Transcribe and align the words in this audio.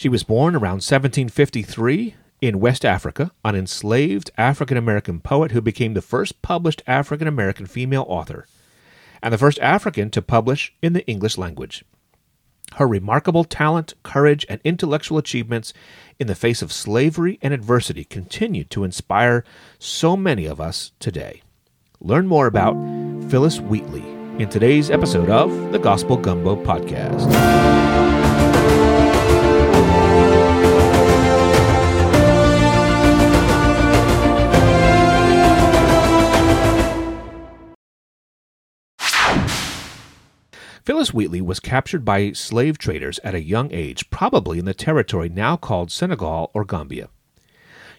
She 0.00 0.08
was 0.08 0.22
born 0.22 0.54
around 0.54 0.80
1753 0.80 2.14
in 2.40 2.58
West 2.58 2.86
Africa, 2.86 3.32
an 3.44 3.54
enslaved 3.54 4.30
African 4.38 4.78
American 4.78 5.20
poet 5.20 5.50
who 5.50 5.60
became 5.60 5.92
the 5.92 6.00
first 6.00 6.40
published 6.40 6.82
African 6.86 7.28
American 7.28 7.66
female 7.66 8.06
author 8.08 8.46
and 9.22 9.34
the 9.34 9.36
first 9.36 9.58
African 9.58 10.08
to 10.12 10.22
publish 10.22 10.72
in 10.80 10.94
the 10.94 11.06
English 11.06 11.36
language. 11.36 11.84
Her 12.76 12.88
remarkable 12.88 13.44
talent, 13.44 13.92
courage, 14.02 14.46
and 14.48 14.58
intellectual 14.64 15.18
achievements 15.18 15.74
in 16.18 16.28
the 16.28 16.34
face 16.34 16.62
of 16.62 16.72
slavery 16.72 17.38
and 17.42 17.52
adversity 17.52 18.04
continue 18.04 18.64
to 18.64 18.84
inspire 18.84 19.44
so 19.78 20.16
many 20.16 20.46
of 20.46 20.62
us 20.62 20.92
today. 20.98 21.42
Learn 22.00 22.26
more 22.26 22.46
about 22.46 22.72
Phillis 23.28 23.60
Wheatley 23.60 24.08
in 24.42 24.48
today's 24.48 24.88
episode 24.90 25.28
of 25.28 25.72
the 25.72 25.78
Gospel 25.78 26.16
Gumbo 26.16 26.56
Podcast. 26.56 28.19
Phillis 40.90 41.14
Wheatley 41.14 41.40
was 41.40 41.60
captured 41.60 42.04
by 42.04 42.32
slave 42.32 42.76
traders 42.76 43.20
at 43.22 43.32
a 43.32 43.40
young 43.40 43.70
age, 43.70 44.10
probably 44.10 44.58
in 44.58 44.64
the 44.64 44.74
territory 44.74 45.28
now 45.28 45.56
called 45.56 45.92
Senegal 45.92 46.50
or 46.52 46.64
Gambia. 46.64 47.10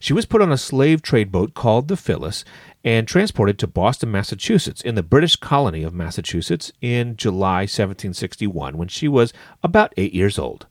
She 0.02 0.12
was 0.12 0.26
put 0.26 0.41
on 0.41 0.52
a 0.52 0.58
slave 0.58 1.02
trade 1.02 1.32
boat 1.32 1.54
called 1.54 1.88
the 1.88 1.96
Phillis 1.96 2.44
and 2.84 3.08
transported 3.08 3.58
to 3.59 3.66
Boston, 3.66 4.12
Massachusetts, 4.12 4.82
in 4.82 4.96
the 4.96 5.04
British 5.04 5.38
colony 5.38 5.84
of 5.84 5.94
Massachusetts 5.94 6.73
in 6.82 7.16
July 7.16 7.62
1761 7.62 8.77
when 8.77 8.90
she 8.90 9.08
was 9.08 9.32
about 9.63 9.94
eight 9.96 10.13
years 10.13 10.38
old. 10.38 10.68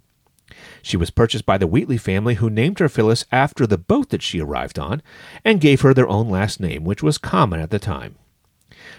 She 0.83 0.99
was 0.99 1.09
purchased 1.09 1.47
by 1.47 1.57
the 1.57 1.67
Wheatley 1.67 1.97
family, 1.97 2.35
who 2.35 2.51
named 2.51 2.81
her 2.81 2.91
Phillis 2.91 3.25
after 3.33 3.67
the 3.67 3.79
boat 3.79 4.11
that 4.11 4.21
she 4.21 4.43
arrived 4.43 4.79
on 4.79 5.01
and 5.43 5.59
gave 5.59 5.81
her 5.81 5.95
their 5.95 6.09
own 6.09 6.29
last 6.29 6.61
name, 6.61 6.85
which 6.85 7.03
was 7.03 7.17
common 7.17 7.61
at 7.61 7.71
the 7.71 7.79
time. 7.79 8.17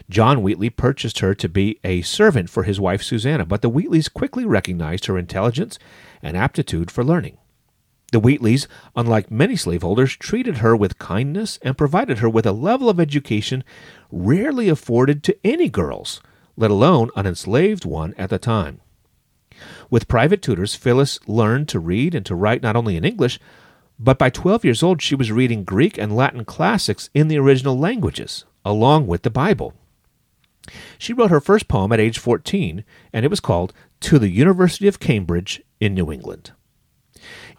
John 0.10 0.42
Wheatley 0.42 0.70
purchased 0.70 1.20
her 1.20 1.34
to 1.36 1.50
be 1.50 1.80
a 1.84 2.02
servant 2.02 2.50
for 2.50 2.64
his 2.64 2.80
wife 2.80 3.02
Susanna, 3.04 3.46
but 3.46 3.62
the 3.62 3.70
Wheatleys 3.70 4.12
quickly 4.12 4.46
recognized 4.46 5.06
her 5.06 5.18
intelligence 5.18 5.80
and 6.22 6.36
aptitude 6.36 6.92
for 6.92 7.04
learning. 7.04 7.38
The 8.12 8.20
Wheatleys, 8.20 8.68
unlike 8.96 9.32
many 9.32 9.56
slaveholders, 9.56 10.18
treated 10.18 10.58
her 10.58 10.76
with 10.76 11.00
kindness 11.00 11.60
and 11.62 11.78
provided 11.78 12.18
her 12.18 12.30
with 12.30 12.46
a 12.46 12.52
level 12.52 12.90
of 12.90 13.00
education 13.00 13.64
rarely 14.12 14.68
afforded 14.68 15.24
to 15.24 15.38
any 15.46 15.70
girls, 15.70 16.22
let 16.58 16.72
alone 16.72 17.10
an 17.16 17.26
enslaved 17.26 17.86
one 17.86 18.14
at 18.18 18.30
the 18.30 18.38
time. 18.38 18.82
With 19.90 20.10
private 20.10 20.42
tutors, 20.42 20.76
Phillis 20.76 21.20
learned 21.26 21.70
to 21.70 21.80
read 21.80 22.14
and 22.14 22.26
to 22.26 22.36
write 22.36 22.62
not 22.62 22.76
only 22.76 22.98
in 22.98 23.06
English, 23.06 23.40
but 23.98 24.18
by 24.18 24.30
12 24.30 24.66
years 24.66 24.84
old 24.84 25.02
she 25.02 25.16
was 25.16 25.32
reading 25.32 25.64
Greek 25.64 25.98
and 25.98 26.16
Latin 26.16 26.44
classics 26.44 27.10
in 27.14 27.30
the 27.30 27.38
original 27.38 27.78
languages, 27.78 28.46
along 28.66 29.08
with 29.08 29.22
the 29.22 29.30
Bible. 29.30 29.74
She 30.98 31.14
wrote 31.14 31.32
her 31.32 31.42
first 31.42 31.68
poem 31.68 31.92
at 31.92 32.00
age 32.00 32.20
14, 32.20 32.84
and 33.12 33.26
it 33.26 33.30
was 33.30 33.40
called 33.40 33.74
To 34.02 34.20
the 34.20 34.30
University 34.30 34.88
of 34.88 35.00
Cambridge 35.00 35.62
in 35.80 35.94
New 35.94 36.12
England. 36.12 36.52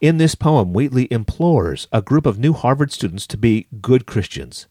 In 0.00 0.19
this 0.19 0.34
poem, 0.34 0.72
Wheatley 0.72 1.09
implores 1.11 1.89
a 1.92 2.03
group 2.03 2.27
of 2.27 2.39
new 2.39 2.53
Harvard 2.53 2.92
students 2.92 3.27
to 3.28 3.36
be 3.36 3.67
good 3.81 4.06
Christians 4.06 4.67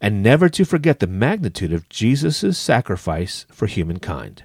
and 0.00 0.22
never 0.22 0.48
to 0.48 0.64
forget 0.64 1.00
the 1.00 1.06
magnitude 1.06 1.72
of 1.72 1.88
Jesus' 1.88 2.56
sacrifice 2.58 3.46
for 3.50 3.66
humankind. 3.66 4.44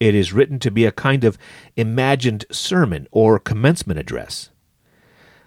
It 0.00 0.14
is 0.14 0.32
written 0.32 0.58
to 0.60 0.70
be 0.70 0.84
a 0.84 0.92
kind 0.92 1.24
of 1.24 1.38
imagined 1.76 2.44
sermon 2.50 3.06
or 3.10 3.38
commencement 3.38 3.98
address. 3.98 4.50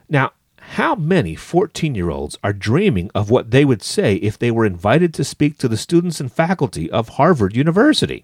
Now, 0.07 0.31
how 0.73 0.93
many 0.93 1.33
14 1.33 1.95
year 1.95 2.11
olds 2.11 2.37
are 2.43 2.53
dreaming 2.53 3.09
of 3.15 3.31
what 3.31 3.49
they 3.49 3.65
would 3.65 3.81
say 3.81 4.15
if 4.15 4.37
they 4.37 4.51
were 4.51 4.65
invited 4.65 5.15
to 5.15 5.23
speak 5.23 5.57
to 5.57 5.67
the 5.67 5.77
students 5.77 6.19
and 6.19 6.31
faculty 6.31 6.91
of 6.91 7.09
Harvard 7.09 7.55
University? 7.55 8.23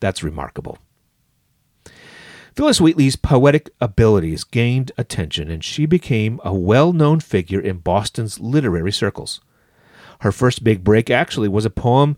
That's 0.00 0.24
remarkable. 0.24 0.78
Phillis 2.56 2.80
Wheatley's 2.80 3.14
poetic 3.14 3.70
abilities 3.80 4.42
gained 4.42 4.90
attention, 4.98 5.48
and 5.48 5.62
she 5.62 5.86
became 5.86 6.40
a 6.44 6.52
well 6.52 6.92
known 6.92 7.20
figure 7.20 7.60
in 7.60 7.78
Boston's 7.78 8.40
literary 8.40 8.92
circles. 8.92 9.40
Her 10.20 10.32
first 10.32 10.64
big 10.64 10.82
break 10.82 11.08
actually 11.08 11.48
was 11.48 11.64
a 11.64 11.70
poem 11.70 12.16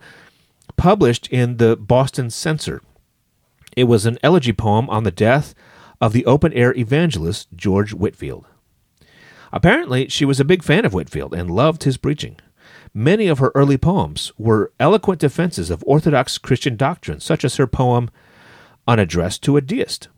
published 0.76 1.28
in 1.28 1.58
the 1.58 1.76
Boston 1.76 2.30
Censor. 2.30 2.80
It 3.76 3.84
was 3.84 4.06
an 4.06 4.18
elegy 4.22 4.54
poem 4.54 4.88
on 4.88 5.04
the 5.04 5.10
death 5.10 5.54
of 6.00 6.14
the 6.14 6.24
open 6.24 6.54
air 6.54 6.74
evangelist 6.74 7.48
George 7.54 7.92
Whitefield. 7.92 8.46
Apparently, 9.56 10.06
she 10.10 10.26
was 10.26 10.38
a 10.38 10.44
big 10.44 10.62
fan 10.62 10.84
of 10.84 10.92
Whitefield 10.92 11.32
and 11.32 11.50
loved 11.50 11.84
his 11.84 11.96
preaching. 11.96 12.36
Many 12.92 13.26
of 13.26 13.38
her 13.38 13.52
early 13.54 13.78
poems 13.78 14.30
were 14.36 14.70
eloquent 14.78 15.18
defenses 15.18 15.70
of 15.70 15.82
Orthodox 15.86 16.36
Christian 16.36 16.76
doctrine, 16.76 17.20
such 17.20 17.42
as 17.42 17.56
her 17.56 17.66
poem 17.66 18.10
An 18.86 18.98
Address 18.98 19.38
to 19.38 19.56
a 19.56 19.62
Deist, 19.62 20.08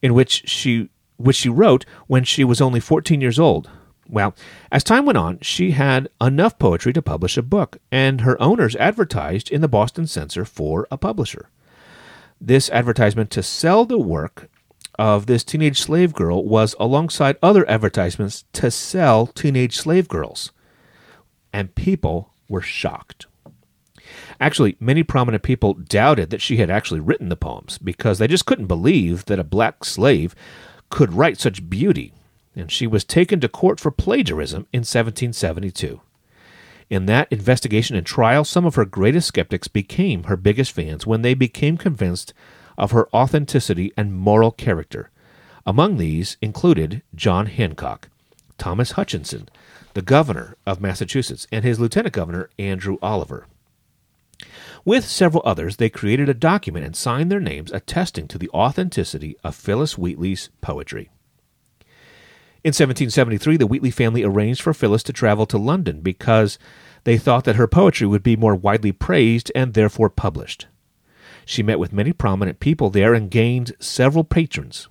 in 0.00 0.14
which 0.14 0.48
she 0.48 0.88
which 1.18 1.36
she 1.36 1.50
wrote 1.50 1.84
when 2.06 2.24
she 2.24 2.44
was 2.44 2.62
only 2.62 2.80
14 2.80 3.20
years 3.20 3.38
old. 3.38 3.68
Well, 4.08 4.34
as 4.72 4.82
time 4.82 5.04
went 5.04 5.18
on, 5.18 5.38
she 5.40 5.72
had 5.72 6.08
enough 6.18 6.58
poetry 6.58 6.94
to 6.94 7.02
publish 7.02 7.36
a 7.36 7.42
book, 7.42 7.76
and 7.92 8.22
her 8.22 8.40
owners 8.40 8.74
advertised 8.76 9.50
in 9.50 9.60
the 9.60 9.68
Boston 9.68 10.06
Censor 10.06 10.46
for 10.46 10.88
a 10.90 10.96
publisher. 10.96 11.50
This 12.40 12.70
advertisement 12.70 13.30
to 13.32 13.42
sell 13.42 13.84
the 13.84 13.98
work 13.98 14.48
of 14.98 15.26
this 15.26 15.44
teenage 15.44 15.80
slave 15.80 16.12
girl 16.12 16.44
was 16.44 16.74
alongside 16.78 17.36
other 17.42 17.68
advertisements 17.68 18.44
to 18.54 18.70
sell 18.70 19.26
teenage 19.26 19.76
slave 19.76 20.08
girls. 20.08 20.52
And 21.52 21.74
people 21.74 22.32
were 22.48 22.60
shocked. 22.60 23.26
Actually, 24.40 24.76
many 24.78 25.02
prominent 25.02 25.42
people 25.42 25.74
doubted 25.74 26.30
that 26.30 26.42
she 26.42 26.58
had 26.58 26.70
actually 26.70 27.00
written 27.00 27.28
the 27.28 27.36
poems 27.36 27.78
because 27.78 28.18
they 28.18 28.26
just 28.26 28.46
couldn't 28.46 28.66
believe 28.66 29.24
that 29.26 29.38
a 29.38 29.44
black 29.44 29.84
slave 29.84 30.34
could 30.90 31.12
write 31.12 31.38
such 31.38 31.68
beauty, 31.68 32.12
and 32.54 32.70
she 32.70 32.86
was 32.86 33.04
taken 33.04 33.40
to 33.40 33.48
court 33.48 33.80
for 33.80 33.90
plagiarism 33.90 34.66
in 34.72 34.80
1772. 34.80 36.00
In 36.88 37.06
that 37.06 37.32
investigation 37.32 37.96
and 37.96 38.06
trial, 38.06 38.44
some 38.44 38.64
of 38.64 38.76
her 38.76 38.84
greatest 38.84 39.28
skeptics 39.28 39.66
became 39.66 40.24
her 40.24 40.36
biggest 40.36 40.70
fans 40.70 41.06
when 41.06 41.22
they 41.22 41.34
became 41.34 41.76
convinced 41.76 42.32
of 42.76 42.90
her 42.90 43.08
authenticity 43.14 43.92
and 43.96 44.14
moral 44.14 44.50
character. 44.50 45.10
Among 45.66 45.96
these 45.96 46.36
included 46.40 47.02
John 47.14 47.46
Hancock, 47.46 48.08
Thomas 48.58 48.92
Hutchinson, 48.92 49.48
the 49.94 50.02
governor 50.02 50.56
of 50.66 50.80
Massachusetts, 50.80 51.46
and 51.50 51.64
his 51.64 51.80
lieutenant 51.80 52.14
governor, 52.14 52.50
Andrew 52.58 52.98
Oliver. 53.02 53.46
With 54.84 55.04
several 55.04 55.42
others, 55.44 55.76
they 55.76 55.88
created 55.88 56.28
a 56.28 56.34
document 56.34 56.84
and 56.84 56.94
signed 56.94 57.32
their 57.32 57.40
names 57.40 57.72
attesting 57.72 58.28
to 58.28 58.38
the 58.38 58.50
authenticity 58.50 59.36
of 59.42 59.54
Phillis 59.56 59.98
Wheatley's 59.98 60.50
poetry. 60.60 61.10
In 62.62 62.70
1773, 62.70 63.56
the 63.56 63.66
Wheatley 63.66 63.90
family 63.90 64.22
arranged 64.22 64.60
for 64.60 64.74
Phillis 64.74 65.02
to 65.04 65.12
travel 65.12 65.46
to 65.46 65.58
London 65.58 66.00
because 66.00 66.58
they 67.04 67.16
thought 67.16 67.44
that 67.44 67.56
her 67.56 67.66
poetry 67.66 68.06
would 68.06 68.22
be 68.22 68.36
more 68.36 68.54
widely 68.54 68.92
praised 68.92 69.50
and 69.54 69.72
therefore 69.72 70.10
published. 70.10 70.66
She 71.46 71.62
met 71.62 71.78
with 71.78 71.92
many 71.92 72.12
prominent 72.12 72.58
people 72.58 72.90
there 72.90 73.14
and 73.14 73.30
gained 73.30 73.76
several 73.78 74.24
patrons. 74.24 74.88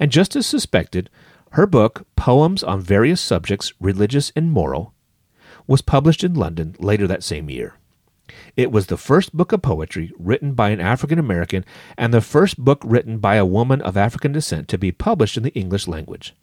And 0.00 0.10
just 0.10 0.34
as 0.34 0.44
suspected, 0.44 1.08
her 1.52 1.66
book, 1.66 2.06
Poems 2.16 2.64
on 2.64 2.80
Various 2.80 3.20
Subjects, 3.20 3.72
Religious 3.80 4.32
and 4.34 4.50
Moral, 4.50 4.92
was 5.68 5.80
published 5.80 6.24
in 6.24 6.34
London 6.34 6.74
later 6.80 7.06
that 7.06 7.22
same 7.22 7.48
year. 7.48 7.76
It 8.56 8.72
was 8.72 8.86
the 8.86 8.96
first 8.96 9.36
book 9.36 9.52
of 9.52 9.62
poetry 9.62 10.12
written 10.18 10.54
by 10.54 10.70
an 10.70 10.80
African 10.80 11.20
American 11.20 11.64
and 11.96 12.12
the 12.12 12.20
first 12.20 12.58
book 12.58 12.82
written 12.84 13.18
by 13.18 13.36
a 13.36 13.46
woman 13.46 13.80
of 13.80 13.96
African 13.96 14.32
descent 14.32 14.66
to 14.68 14.78
be 14.78 14.90
published 14.90 15.36
in 15.36 15.44
the 15.44 15.54
English 15.54 15.86
language. 15.86 16.34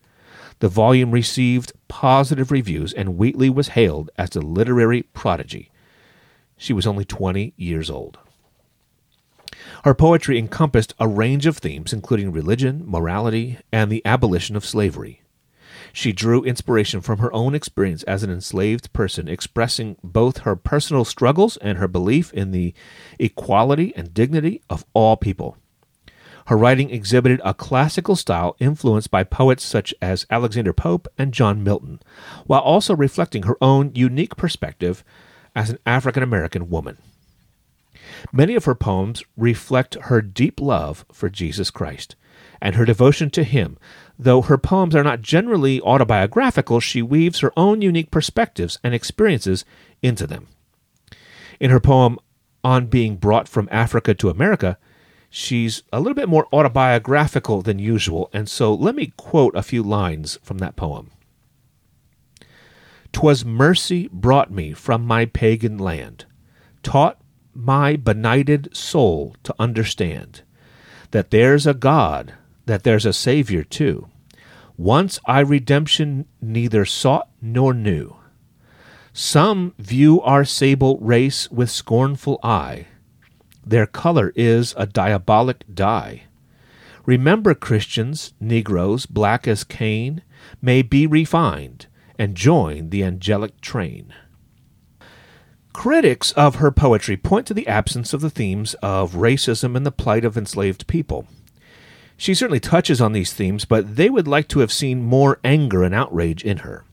The 0.60 0.70
volume 0.70 1.12
received 1.12 1.74
positive 1.90 2.50
reviews, 2.50 2.94
and 2.94 3.18
Wheatley 3.18 3.50
was 3.50 3.70
hailed 3.70 4.10
as 4.18 4.36
a 4.36 4.42
literary 4.42 5.04
prodigy. 5.04 5.70
She 6.56 6.74
was 6.74 6.88
only 6.88 7.04
20 7.04 7.54
years 7.58 7.90
old. 7.90 8.18
Her 9.84 9.94
poetry 9.94 10.38
encompassed 10.38 10.94
a 11.00 11.08
range 11.08 11.46
of 11.46 11.58
themes, 11.58 11.94
including 11.94 12.32
religion, 12.32 12.84
morality, 12.86 13.58
and 13.72 13.92
the 13.92 14.06
abolition 14.06 14.56
of 14.56 14.66
slavery. 14.66 15.22
She 15.94 16.12
drew 16.14 16.44
inspiration 16.44 17.02
from 17.02 17.20
her 17.20 17.34
own 17.34 17.56
experience 17.56 18.04
as 18.04 18.24
an 18.24 18.30
enslaved 18.30 18.92
person, 18.94 19.28
expressing 19.28 19.96
both 20.04 20.40
her 20.40 20.56
personal 20.56 21.06
struggles 21.06 21.58
and 21.58 21.78
her 21.78 21.88
belief 21.88 22.34
in 22.34 22.52
the 22.52 22.74
equality 23.20 23.94
and 23.96 24.14
dignity 24.14 24.62
of 24.70 24.86
all 24.94 25.18
people. 25.18 25.58
Her 26.48 26.58
writing 26.58 26.90
exhibited 26.92 27.42
a 27.44 27.54
classical 27.54 28.16
style 28.16 28.56
influenced 28.60 29.12
by 29.12 29.24
poets 29.24 29.64
such 29.64 29.94
as 30.02 30.26
Alexander 30.30 30.72
Pope 30.72 31.08
and 31.18 31.34
John 31.34 31.64
Milton, 31.64 32.00
while 32.46 32.62
also 32.62 32.96
reflecting 32.96 33.44
her 33.44 33.58
own 33.62 33.92
unique 33.94 34.38
perspective 34.38 35.04
as 35.56 35.70
an 35.70 35.80
African 35.86 36.24
American 36.24 36.70
woman. 36.70 36.98
Many 38.32 38.56
of 38.56 38.66
her 38.66 38.76
poems 38.76 39.24
reflect 39.36 39.96
her 40.04 40.22
deep 40.22 40.60
love 40.60 41.06
for 41.12 41.30
Jesus 41.30 41.72
Christ, 41.72 42.16
and 42.62 42.76
her 42.76 42.86
devotion 42.86 43.30
to 43.32 43.44
him. 43.44 43.78
Though 44.18 44.42
her 44.42 44.58
poems 44.58 44.96
are 44.96 45.04
not 45.04 45.22
generally 45.22 45.82
autobiographical, 45.82 46.80
she 46.80 47.02
weaves 47.02 47.40
her 47.40 47.52
own 47.58 47.82
unique 47.82 48.12
perspectives 48.12 48.80
and 48.84 48.94
experiences 48.94 49.66
into 50.02 50.26
them. 50.28 50.48
In 51.60 51.72
her 51.72 51.80
poem, 51.80 52.20
On 52.64 52.88
Being 52.88 53.18
Brought 53.18 53.48
from 53.48 53.70
Africa 53.72 54.14
to 54.16 54.30
America, 54.30 54.78
she's 55.30 55.84
a 55.92 56.00
little 56.00 56.16
bit 56.16 56.30
more 56.30 56.48
autobiographical 56.52 57.62
than 57.62 57.80
usual, 57.80 58.30
and 58.34 58.50
so 58.50 58.74
let 58.74 58.96
me 58.96 59.14
quote 59.18 59.56
a 59.56 59.64
few 59.64 59.84
lines 59.84 60.40
from 60.42 60.58
that 60.60 60.76
poem. 60.76 61.12
"'Twas 63.12 63.46
mercy 63.46 64.10
brought 64.12 64.52
me 64.52 64.74
from 64.74 65.06
my 65.06 65.26
pagan 65.26 65.78
land, 65.78 66.26
taught 66.84 67.20
my 67.58 67.96
benighted 67.96 68.76
soul 68.76 69.36
to 69.44 69.56
understand 69.58 70.42
that 71.12 71.32
there's 71.32 71.66
a 71.66 71.74
God, 71.74 72.34
that 72.66 72.84
there's 72.84 73.06
a 73.06 73.14
Savior 73.14 73.64
too. 73.64 74.08
Once 74.78 75.20
I 75.26 75.40
redemption 75.40 76.26
neither 76.40 76.86
sought 76.86 77.30
nor 77.42 77.74
knew. 77.74 78.16
Some 79.12 79.74
view 79.80 80.22
our 80.22 80.46
sable 80.46 81.00
race 81.00 81.50
with 81.50 81.72
scornful 81.72 82.40
eye. 82.44 82.86
Their 83.66 83.88
color 83.88 84.32
is 84.36 84.76
a 84.78 84.86
diabolic 84.86 85.64
dye. 85.74 86.24
Remember, 87.06 87.56
Christians, 87.56 88.34
Negroes, 88.40 89.06
black 89.06 89.48
as 89.48 89.64
Cain, 89.64 90.22
may 90.62 90.82
be 90.84 91.08
refined 91.08 91.88
and 92.20 92.36
join 92.36 92.90
the 92.90 93.04
angelic 93.04 93.60
train. 93.62 94.14
Critics 95.78 96.32
of 96.32 96.56
her 96.56 96.72
poetry 96.72 97.16
point 97.16 97.46
to 97.46 97.54
the 97.54 97.68
absence 97.68 98.12
of 98.12 98.20
the 98.20 98.32
themes 98.32 98.74
of 98.82 99.14
racism 99.14 99.76
and 99.78 99.86
the 99.86 99.92
plight 99.92 100.26
of 100.26 100.36
enslaved 100.36 100.88
people. 100.88 101.28
She 102.18 102.34
certainly 102.34 102.60
touches 102.60 103.00
on 103.00 103.12
these 103.12 103.32
themes, 103.32 103.64
but 103.64 103.96
they 103.96 104.10
would 104.10 104.28
like 104.28 104.48
to 104.48 104.60
have 104.62 104.72
seen 104.72 105.04
more 105.04 105.40
anger 105.44 105.84
and 105.84 105.94
outrage 105.94 106.44
in 106.44 106.58
her. 106.58 106.84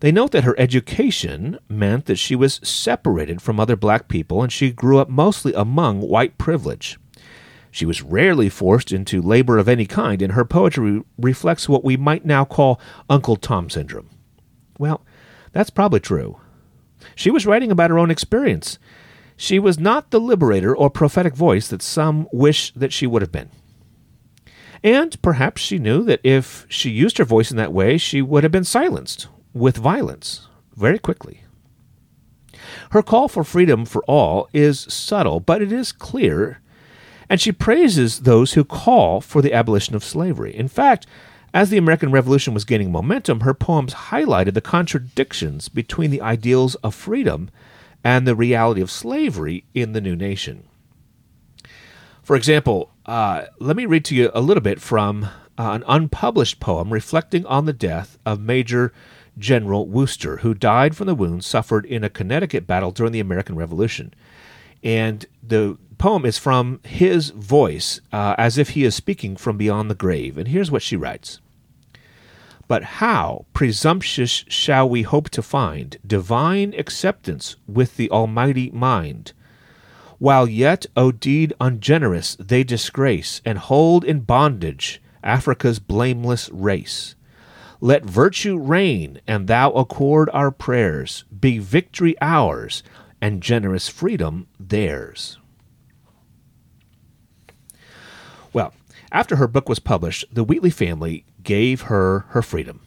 They 0.00 0.10
note 0.10 0.32
that 0.32 0.42
her 0.42 0.58
education 0.58 1.60
meant 1.68 2.06
that 2.06 2.18
she 2.18 2.34
was 2.34 2.58
separated 2.64 3.40
from 3.40 3.60
other 3.60 3.76
black 3.76 4.08
people 4.08 4.42
and 4.42 4.52
she 4.52 4.72
grew 4.72 4.98
up 4.98 5.08
mostly 5.08 5.54
among 5.54 6.00
white 6.00 6.36
privilege. 6.36 6.98
She 7.70 7.86
was 7.86 8.02
rarely 8.02 8.48
forced 8.48 8.90
into 8.90 9.22
labor 9.22 9.56
of 9.56 9.68
any 9.68 9.86
kind, 9.86 10.20
and 10.20 10.32
her 10.32 10.44
poetry 10.44 11.04
reflects 11.16 11.68
what 11.68 11.84
we 11.84 11.96
might 11.96 12.26
now 12.26 12.44
call 12.44 12.80
Uncle 13.08 13.36
Tom 13.36 13.70
syndrome. 13.70 14.10
Well, 14.80 15.06
that's 15.52 15.70
probably 15.70 16.00
true. 16.00 16.40
She 17.14 17.30
was 17.30 17.46
writing 17.46 17.70
about 17.70 17.90
her 17.90 17.98
own 17.98 18.10
experience. 18.10 18.78
She 19.36 19.58
was 19.58 19.78
not 19.78 20.10
the 20.10 20.20
liberator 20.20 20.76
or 20.76 20.90
prophetic 20.90 21.34
voice 21.34 21.68
that 21.68 21.82
some 21.82 22.28
wish 22.32 22.72
that 22.74 22.92
she 22.92 23.06
would 23.06 23.22
have 23.22 23.32
been. 23.32 23.50
And 24.84 25.20
perhaps 25.22 25.62
she 25.62 25.78
knew 25.78 26.02
that 26.04 26.20
if 26.24 26.66
she 26.68 26.90
used 26.90 27.18
her 27.18 27.24
voice 27.24 27.50
in 27.50 27.56
that 27.56 27.72
way, 27.72 27.98
she 27.98 28.20
would 28.20 28.42
have 28.42 28.52
been 28.52 28.64
silenced 28.64 29.28
with 29.52 29.76
violence 29.76 30.48
very 30.76 30.98
quickly. 30.98 31.42
Her 32.90 33.02
call 33.02 33.28
for 33.28 33.44
freedom 33.44 33.84
for 33.84 34.02
all 34.04 34.48
is 34.52 34.80
subtle, 34.80 35.40
but 35.40 35.62
it 35.62 35.72
is 35.72 35.92
clear, 35.92 36.60
and 37.28 37.40
she 37.40 37.52
praises 37.52 38.20
those 38.20 38.52
who 38.52 38.64
call 38.64 39.20
for 39.20 39.40
the 39.40 39.52
abolition 39.52 39.94
of 39.94 40.04
slavery. 40.04 40.54
In 40.54 40.68
fact, 40.68 41.06
as 41.54 41.70
the 41.70 41.78
American 41.78 42.10
Revolution 42.10 42.54
was 42.54 42.64
gaining 42.64 42.90
momentum, 42.90 43.40
her 43.40 43.54
poems 43.54 43.94
highlighted 43.94 44.54
the 44.54 44.60
contradictions 44.60 45.68
between 45.68 46.10
the 46.10 46.22
ideals 46.22 46.74
of 46.76 46.94
freedom 46.94 47.50
and 48.02 48.26
the 48.26 48.34
reality 48.34 48.80
of 48.80 48.90
slavery 48.90 49.64
in 49.74 49.92
the 49.92 50.00
new 50.00 50.16
nation. 50.16 50.64
For 52.22 52.36
example, 52.36 52.90
uh, 53.04 53.46
let 53.58 53.76
me 53.76 53.86
read 53.86 54.04
to 54.06 54.14
you 54.14 54.30
a 54.32 54.40
little 54.40 54.62
bit 54.62 54.80
from 54.80 55.24
uh, 55.24 55.28
an 55.72 55.84
unpublished 55.86 56.60
poem 56.60 56.92
reflecting 56.92 57.44
on 57.46 57.66
the 57.66 57.72
death 57.72 58.18
of 58.24 58.40
Major 58.40 58.92
General 59.38 59.86
Wooster, 59.86 60.38
who 60.38 60.54
died 60.54 60.96
from 60.96 61.06
the 61.06 61.14
wounds 61.14 61.46
suffered 61.46 61.84
in 61.86 62.04
a 62.04 62.10
Connecticut 62.10 62.66
battle 62.66 62.90
during 62.90 63.12
the 63.12 63.20
American 63.20 63.56
Revolution. 63.56 64.14
And 64.82 65.24
the 65.42 65.78
poem 65.98 66.24
is 66.24 66.38
from 66.38 66.80
his 66.84 67.30
voice, 67.30 68.00
uh, 68.12 68.34
as 68.36 68.58
if 68.58 68.70
he 68.70 68.84
is 68.84 68.94
speaking 68.94 69.36
from 69.36 69.56
beyond 69.56 69.90
the 69.90 69.94
grave. 69.94 70.36
And 70.36 70.48
here's 70.48 70.70
what 70.70 70.82
she 70.82 70.96
writes 70.96 71.40
But 72.66 72.82
how 72.82 73.46
presumptuous 73.52 74.44
shall 74.48 74.88
we 74.88 75.02
hope 75.02 75.30
to 75.30 75.42
find 75.42 75.96
divine 76.06 76.74
acceptance 76.76 77.56
with 77.68 77.96
the 77.96 78.10
Almighty 78.10 78.70
mind? 78.70 79.32
While 80.18 80.48
yet, 80.48 80.86
O 80.96 81.10
deed 81.10 81.52
ungenerous, 81.60 82.36
they 82.38 82.62
disgrace 82.62 83.40
and 83.44 83.58
hold 83.58 84.04
in 84.04 84.20
bondage 84.20 85.02
Africa's 85.22 85.78
blameless 85.78 86.48
race. 86.50 87.14
Let 87.80 88.04
virtue 88.04 88.56
reign, 88.56 89.20
and 89.26 89.48
thou 89.48 89.72
accord 89.72 90.30
our 90.32 90.52
prayers, 90.52 91.24
be 91.40 91.58
victory 91.58 92.14
ours, 92.20 92.84
and 93.22 93.40
generous 93.40 93.88
freedom 93.88 94.48
theirs. 94.58 95.38
Well, 98.52 98.74
after 99.12 99.36
her 99.36 99.46
book 99.46 99.68
was 99.68 99.78
published, 99.78 100.26
the 100.30 100.44
Wheatley 100.44 100.70
family 100.70 101.24
gave 101.42 101.82
her 101.82 102.26
her 102.30 102.42
freedom. 102.42 102.80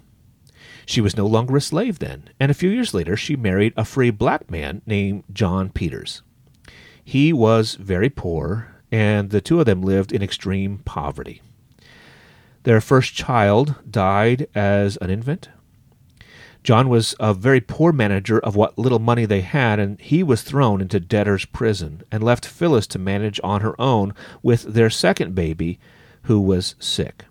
She 0.86 1.02
was 1.02 1.18
no 1.18 1.26
longer 1.26 1.56
a 1.58 1.62
slave 1.62 2.00
then, 2.00 2.30
and 2.40 2.52
a 2.52 2.56
few 2.56 2.70
years 2.70 2.94
later 2.94 3.16
she 3.16 3.36
married 3.36 3.74
a 3.76 3.86
free 3.86 4.12
black 4.12 4.52
man 4.52 4.82
named 4.86 5.24
John 5.34 5.70
Peters. 5.70 6.22
He 7.04 7.32
was 7.32 7.76
very 7.76 8.10
poor, 8.10 8.76
and 8.92 9.30
the 9.30 9.42
two 9.42 9.60
of 9.60 9.66
them 9.66 9.82
lived 9.82 10.12
in 10.12 10.22
extreme 10.22 10.80
poverty. 10.80 11.42
Their 12.64 12.82
first 12.82 13.14
child 13.14 13.76
died 13.90 14.48
as 14.54 14.98
an 14.98 15.10
infant. 15.10 15.50
John 16.66 16.90
was 16.90 17.14
a 17.20 17.36
very 17.36 17.62
poor 17.62 17.92
manager 17.92 18.40
of 18.40 18.56
what 18.56 18.76
little 18.76 18.98
money 18.98 19.26
they 19.26 19.42
had, 19.42 19.80
and 19.80 20.02
he 20.02 20.24
was 20.24 20.42
thrown 20.42 20.82
into 20.82 21.00
debtor's 21.00 21.46
prison 21.46 22.02
and 22.12 22.24
left 22.24 22.44
Phillis 22.44 22.88
to 22.88 22.98
manage 22.98 23.40
on 23.44 23.62
her 23.62 23.80
own 23.80 24.16
with 24.42 24.64
their 24.64 24.90
second 24.90 25.36
baby, 25.36 25.78
who 26.24 26.42
was 26.42 26.74
sick. 26.80 27.26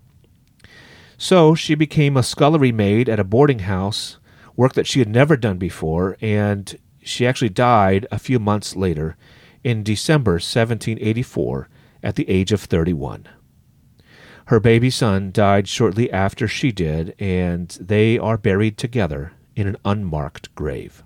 So 1.17 1.53
she 1.53 1.75
became 1.75 2.15
a 2.15 2.23
scullery 2.23 2.71
maid 2.71 3.09
at 3.09 3.19
a 3.19 3.25
boarding 3.25 3.59
house, 3.59 4.19
work 4.55 4.71
that 4.75 4.87
she 4.87 4.99
had 4.99 5.09
never 5.09 5.35
done 5.35 5.57
before, 5.57 6.15
and 6.21 6.73
she 7.03 7.27
actually 7.27 7.49
died 7.49 8.07
a 8.13 8.19
few 8.19 8.39
months 8.39 8.73
later 8.77 9.17
in 9.65 9.83
December 9.83 10.35
1784 10.35 11.67
at 12.01 12.15
the 12.15 12.29
age 12.29 12.53
of 12.53 12.61
31. 12.61 13.27
Her 14.45 14.59
baby 14.59 14.91
son 14.91 15.31
died 15.31 15.67
shortly 15.67 16.11
after 16.11 16.47
she 16.47 16.71
did, 16.71 17.15
and 17.17 17.69
they 17.81 18.19
are 18.19 18.37
buried 18.37 18.77
together 18.77 19.33
in 19.55 19.67
an 19.67 19.77
unmarked 19.83 20.53
grave. 20.53 21.03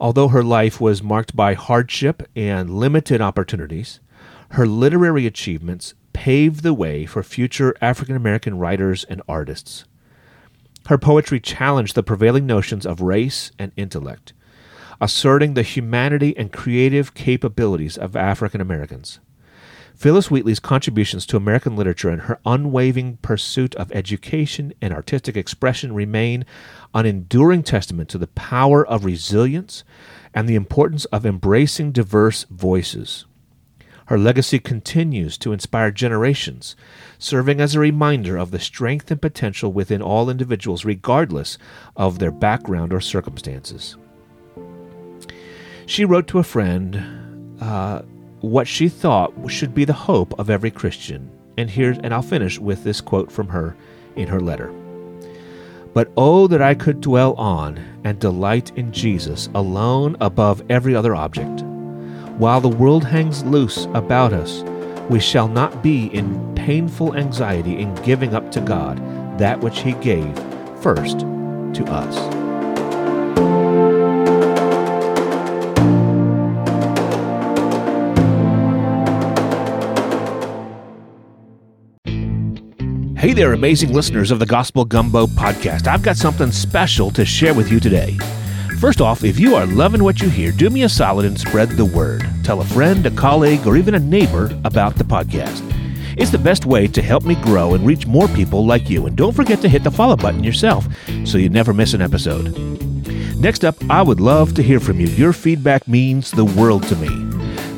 Although 0.00 0.28
her 0.28 0.42
life 0.42 0.80
was 0.80 1.02
marked 1.02 1.36
by 1.36 1.54
hardship 1.54 2.22
and 2.34 2.70
limited 2.70 3.20
opportunities, 3.20 4.00
her 4.50 4.66
literary 4.66 5.26
achievements 5.26 5.94
paved 6.14 6.62
the 6.62 6.74
way 6.74 7.04
for 7.04 7.22
future 7.22 7.74
African 7.80 8.16
American 8.16 8.58
writers 8.58 9.04
and 9.04 9.20
artists. 9.28 9.84
Her 10.86 10.98
poetry 10.98 11.40
challenged 11.40 11.94
the 11.94 12.02
prevailing 12.02 12.46
notions 12.46 12.86
of 12.86 13.00
race 13.00 13.50
and 13.58 13.72
intellect, 13.76 14.32
asserting 15.00 15.54
the 15.54 15.62
humanity 15.62 16.36
and 16.36 16.52
creative 16.52 17.14
capabilities 17.14 17.98
of 17.98 18.16
African 18.16 18.60
Americans. 18.60 19.20
Phillis 19.94 20.30
Wheatley's 20.30 20.60
contributions 20.60 21.24
to 21.26 21.36
American 21.36 21.76
literature 21.76 22.10
and 22.10 22.22
her 22.22 22.40
unwavering 22.44 23.18
pursuit 23.22 23.74
of 23.76 23.92
education 23.92 24.74
and 24.82 24.92
artistic 24.92 25.36
expression 25.36 25.94
remain 25.94 26.44
an 26.92 27.06
enduring 27.06 27.62
testament 27.62 28.08
to 28.10 28.18
the 28.18 28.26
power 28.26 28.84
of 28.86 29.04
resilience 29.04 29.84
and 30.34 30.48
the 30.48 30.56
importance 30.56 31.04
of 31.06 31.24
embracing 31.24 31.92
diverse 31.92 32.44
voices. 32.50 33.24
Her 34.06 34.18
legacy 34.18 34.58
continues 34.58 35.38
to 35.38 35.52
inspire 35.52 35.90
generations, 35.90 36.76
serving 37.18 37.60
as 37.60 37.74
a 37.74 37.80
reminder 37.80 38.36
of 38.36 38.50
the 38.50 38.58
strength 38.58 39.10
and 39.10 39.22
potential 39.22 39.72
within 39.72 40.02
all 40.02 40.28
individuals, 40.28 40.84
regardless 40.84 41.56
of 41.96 42.18
their 42.18 42.32
background 42.32 42.92
or 42.92 43.00
circumstances. 43.00 43.96
She 45.86 46.04
wrote 46.04 46.26
to 46.28 46.38
a 46.38 46.44
friend, 46.44 47.56
uh, 47.62 48.02
what 48.44 48.68
she 48.68 48.88
thought 48.88 49.32
should 49.48 49.74
be 49.74 49.84
the 49.84 49.92
hope 49.92 50.38
of 50.38 50.50
every 50.50 50.70
Christian. 50.70 51.30
And 51.56 51.70
here 51.70 51.96
and 52.02 52.12
I'll 52.12 52.22
finish 52.22 52.58
with 52.58 52.84
this 52.84 53.00
quote 53.00 53.30
from 53.30 53.48
her 53.48 53.76
in 54.16 54.28
her 54.28 54.40
letter. 54.40 54.72
But 55.92 56.10
oh 56.16 56.46
that 56.48 56.60
I 56.60 56.74
could 56.74 57.00
dwell 57.00 57.34
on 57.34 57.78
and 58.02 58.18
delight 58.18 58.76
in 58.76 58.92
Jesus 58.92 59.48
alone 59.54 60.16
above 60.20 60.62
every 60.68 60.94
other 60.94 61.14
object. 61.14 61.62
While 62.38 62.60
the 62.60 62.68
world 62.68 63.04
hangs 63.04 63.44
loose 63.44 63.86
about 63.94 64.32
us, 64.32 64.62
we 65.08 65.20
shall 65.20 65.48
not 65.48 65.82
be 65.82 66.06
in 66.06 66.54
painful 66.54 67.14
anxiety 67.14 67.78
in 67.78 67.94
giving 67.96 68.34
up 68.34 68.50
to 68.52 68.60
God 68.60 68.98
that 69.38 69.60
which 69.60 69.80
He 69.80 69.92
gave 69.92 70.36
first 70.80 71.20
to 71.20 71.84
us. 71.88 72.43
Hey 83.24 83.32
there, 83.32 83.54
amazing 83.54 83.94
listeners 83.94 84.30
of 84.30 84.38
the 84.38 84.44
Gospel 84.44 84.84
Gumbo 84.84 85.24
podcast. 85.26 85.86
I've 85.86 86.02
got 86.02 86.18
something 86.18 86.52
special 86.52 87.10
to 87.12 87.24
share 87.24 87.54
with 87.54 87.72
you 87.72 87.80
today. 87.80 88.18
First 88.78 89.00
off, 89.00 89.24
if 89.24 89.40
you 89.40 89.54
are 89.54 89.64
loving 89.64 90.04
what 90.04 90.20
you 90.20 90.28
hear, 90.28 90.52
do 90.52 90.68
me 90.68 90.82
a 90.82 90.90
solid 90.90 91.24
and 91.24 91.40
spread 91.40 91.70
the 91.70 91.86
word. 91.86 92.28
Tell 92.42 92.60
a 92.60 92.66
friend, 92.66 93.06
a 93.06 93.10
colleague, 93.10 93.66
or 93.66 93.78
even 93.78 93.94
a 93.94 93.98
neighbor 93.98 94.50
about 94.64 94.96
the 94.96 95.04
podcast. 95.04 95.62
It's 96.18 96.30
the 96.30 96.36
best 96.36 96.66
way 96.66 96.86
to 96.88 97.00
help 97.00 97.24
me 97.24 97.36
grow 97.36 97.72
and 97.72 97.86
reach 97.86 98.06
more 98.06 98.28
people 98.28 98.66
like 98.66 98.90
you. 98.90 99.06
And 99.06 99.16
don't 99.16 99.32
forget 99.32 99.62
to 99.62 99.70
hit 99.70 99.84
the 99.84 99.90
follow 99.90 100.16
button 100.16 100.44
yourself 100.44 100.86
so 101.24 101.38
you 101.38 101.48
never 101.48 101.72
miss 101.72 101.94
an 101.94 102.02
episode. 102.02 102.54
Next 103.38 103.64
up, 103.64 103.76
I 103.88 104.02
would 104.02 104.20
love 104.20 104.52
to 104.56 104.62
hear 104.62 104.80
from 104.80 105.00
you. 105.00 105.06
Your 105.06 105.32
feedback 105.32 105.88
means 105.88 106.30
the 106.30 106.44
world 106.44 106.82
to 106.88 106.96
me. 106.96 107.23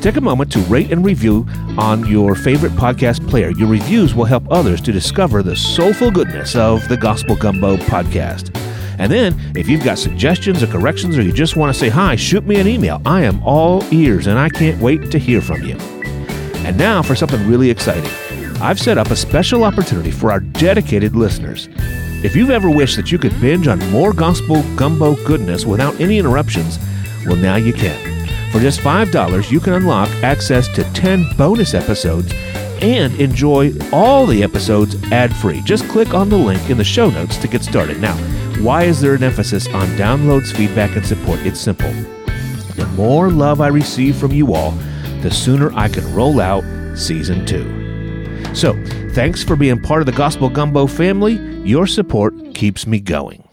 Take 0.07 0.15
a 0.15 0.21
moment 0.21 0.49
to 0.53 0.59
rate 0.59 0.93
and 0.93 1.03
review 1.03 1.45
on 1.77 2.05
your 2.05 2.33
favorite 2.33 2.71
podcast 2.71 3.29
player. 3.29 3.49
Your 3.49 3.67
reviews 3.67 4.15
will 4.15 4.23
help 4.23 4.49
others 4.49 4.79
to 4.83 4.93
discover 4.93 5.43
the 5.43 5.53
soulful 5.53 6.11
goodness 6.11 6.55
of 6.55 6.87
the 6.87 6.95
Gospel 6.95 7.35
Gumbo 7.35 7.75
podcast. 7.75 8.57
And 8.99 9.11
then, 9.11 9.37
if 9.53 9.67
you've 9.67 9.83
got 9.83 9.97
suggestions 9.97 10.63
or 10.63 10.67
corrections 10.67 11.17
or 11.17 11.23
you 11.23 11.33
just 11.33 11.57
want 11.57 11.73
to 11.73 11.77
say 11.77 11.89
hi, 11.89 12.15
shoot 12.15 12.47
me 12.47 12.55
an 12.55 12.69
email. 12.69 13.01
I 13.05 13.23
am 13.23 13.43
all 13.43 13.83
ears 13.93 14.27
and 14.27 14.39
I 14.39 14.47
can't 14.47 14.81
wait 14.81 15.11
to 15.11 15.19
hear 15.19 15.41
from 15.41 15.61
you. 15.63 15.75
And 15.75 16.77
now 16.77 17.01
for 17.01 17.13
something 17.13 17.45
really 17.45 17.69
exciting. 17.69 18.09
I've 18.61 18.79
set 18.79 18.97
up 18.97 19.11
a 19.11 19.15
special 19.17 19.65
opportunity 19.65 20.11
for 20.11 20.31
our 20.31 20.39
dedicated 20.39 21.17
listeners. 21.17 21.67
If 22.23 22.33
you've 22.33 22.51
ever 22.51 22.69
wished 22.69 22.95
that 22.95 23.11
you 23.11 23.17
could 23.19 23.37
binge 23.41 23.67
on 23.67 23.79
more 23.91 24.13
gospel 24.13 24.63
gumbo 24.77 25.15
goodness 25.25 25.65
without 25.65 25.99
any 25.99 26.17
interruptions, 26.17 26.79
well, 27.25 27.35
now 27.35 27.57
you 27.57 27.73
can. 27.73 28.16
For 28.51 28.59
just 28.59 28.79
$5, 28.79 29.51
you 29.51 29.59
can 29.59 29.73
unlock 29.73 30.09
access 30.23 30.67
to 30.69 30.83
10 30.93 31.35
bonus 31.37 31.73
episodes 31.73 32.33
and 32.81 33.13
enjoy 33.19 33.73
all 33.91 34.25
the 34.25 34.43
episodes 34.43 34.95
ad 35.11 35.35
free. 35.35 35.61
Just 35.61 35.87
click 35.89 36.13
on 36.13 36.29
the 36.29 36.37
link 36.37 36.69
in 36.69 36.77
the 36.77 36.83
show 36.83 37.09
notes 37.09 37.37
to 37.37 37.47
get 37.47 37.63
started. 37.63 37.99
Now, 37.99 38.15
why 38.61 38.83
is 38.83 39.01
there 39.01 39.15
an 39.15 39.23
emphasis 39.23 39.67
on 39.67 39.87
downloads, 39.89 40.55
feedback, 40.55 40.95
and 40.95 41.05
support? 41.05 41.39
It's 41.39 41.59
simple. 41.59 41.91
The 42.75 42.87
more 42.95 43.29
love 43.29 43.61
I 43.61 43.67
receive 43.67 44.15
from 44.15 44.31
you 44.31 44.53
all, 44.53 44.71
the 45.21 45.31
sooner 45.31 45.71
I 45.73 45.89
can 45.89 46.13
roll 46.13 46.39
out 46.39 46.63
season 46.97 47.45
two. 47.45 47.65
So, 48.55 48.73
thanks 49.11 49.43
for 49.43 49.55
being 49.55 49.81
part 49.81 50.01
of 50.01 50.05
the 50.05 50.11
Gospel 50.11 50.49
Gumbo 50.49 50.87
family. 50.87 51.33
Your 51.67 51.85
support 51.85 52.33
keeps 52.53 52.87
me 52.87 52.99
going. 52.99 53.46